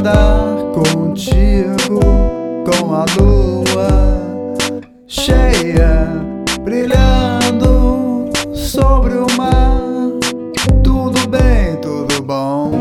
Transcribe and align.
andar 0.00 0.56
contigo 0.72 2.00
com 2.64 2.94
a 2.94 3.04
lua 3.20 4.88
cheia 5.06 6.08
brilhando 6.62 8.30
sobre 8.54 9.18
o 9.18 9.26
mar. 9.36 9.78
Tudo 10.82 11.28
bem, 11.28 11.76
tudo 11.82 12.22
bom. 12.22 12.72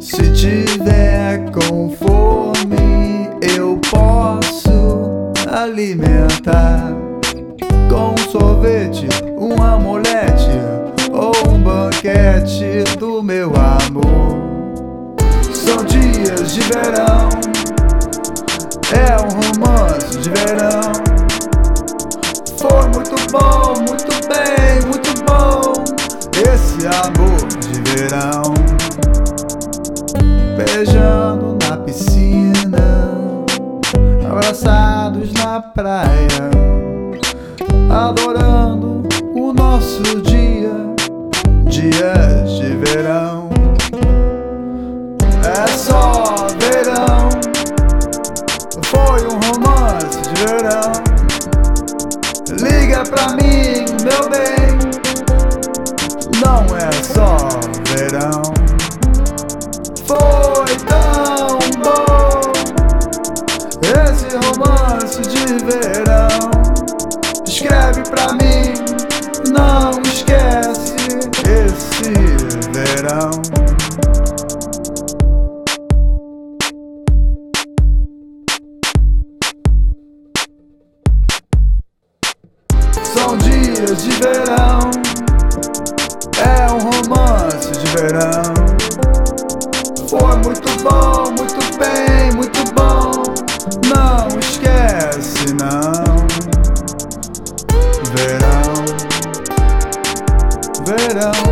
Se 0.00 0.32
tiver 0.32 1.50
com 1.50 1.90
fome, 1.90 3.28
eu 3.42 3.78
posso 3.90 5.30
alimentar 5.52 6.90
com 7.90 8.14
um 8.14 8.30
sorvete, 8.30 9.06
um 9.38 9.62
amolete 9.62 10.58
ou 11.12 11.32
um 11.52 11.60
banquete 11.60 12.96
do 12.98 13.22
meu 13.22 13.52
amor. 13.54 14.45
São 15.76 15.84
dias 15.84 16.54
de 16.54 16.60
verão, 16.62 17.28
é 18.96 19.20
um 19.20 19.28
romance 19.28 20.18
de 20.20 20.30
verão. 20.30 20.90
Foi 22.56 22.88
muito 22.94 23.14
bom, 23.30 23.74
muito 23.86 24.10
bem, 24.26 24.80
muito 24.86 25.12
bom. 25.26 25.74
Esse 26.50 26.86
amor 26.86 27.46
de 27.58 27.82
verão. 27.90 28.54
Beijando 30.56 31.58
na 31.68 31.76
piscina, 31.76 33.12
abraçados 34.30 35.30
na 35.34 35.60
praia, 35.60 36.50
adorando 37.90 39.02
o 39.34 39.52
nosso 39.52 40.22
dia, 40.22 40.72
dias 41.66 42.50
de 42.52 42.75
pra 53.08 53.28
mim, 53.30 53.84
meu 54.02 54.28
bem, 54.30 54.78
não 56.44 56.76
é 56.76 56.90
só 57.02 57.48
verão. 57.90 58.42
Foi 60.06 60.76
tão 60.86 61.58
bom 61.82 62.52
esse 63.82 64.28
romance 64.36 65.20
de 65.22 65.46
verão. 65.64 66.50
Escreve 67.46 68.02
pra 68.10 68.32
mim, 68.34 68.74
não 69.52 70.00
esquece 70.02 70.94
esse 71.44 72.12
verão. 72.72 73.30
Dias 83.76 84.02
de 84.04 84.10
verão, 84.12 84.90
é 86.40 86.72
um 86.72 86.78
romance 86.78 87.72
de 87.72 87.86
verão. 87.88 88.54
Foi 90.08 90.36
muito 90.36 90.70
bom, 90.82 91.30
muito 91.32 91.60
bem, 91.78 92.32
muito 92.34 92.64
bom. 92.72 93.12
Não 93.86 94.28
esquece, 94.38 95.52
não. 95.52 96.26
Verão, 98.14 98.84
verão, 100.86 101.44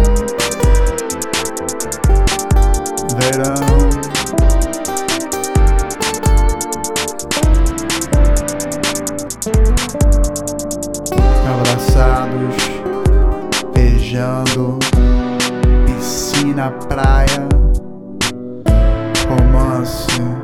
verão. 3.18 3.93
Beijando, 14.14 14.78
piscina, 15.84 16.70
praia 16.88 17.48
romance. 19.28 20.43